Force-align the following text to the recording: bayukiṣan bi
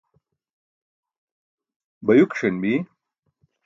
bayukiṣan 2.05 2.55
bi 2.61 2.73